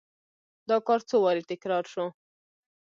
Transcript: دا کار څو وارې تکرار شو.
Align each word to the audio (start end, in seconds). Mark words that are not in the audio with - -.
دا 0.69 0.77
کار 0.87 0.99
څو 1.09 1.15
وارې 1.23 1.43
تکرار 1.51 1.83
شو. 1.91 2.05